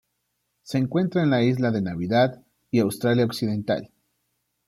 [0.63, 3.91] Se encuentra en la Isla de Navidad y Australia Occidental.